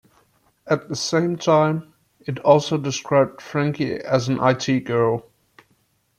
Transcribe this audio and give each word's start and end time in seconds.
At 0.65 0.89
the 0.89 0.95
same 0.95 1.35
time, 1.35 1.93
it 2.21 2.39
also 2.39 2.75
described 2.79 3.39
Frankie 3.39 3.97
as 3.97 4.29
an 4.29 4.39
it 4.39 4.79
girl. 4.83 5.29